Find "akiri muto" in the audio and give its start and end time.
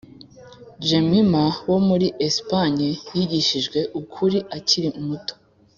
4.57-5.33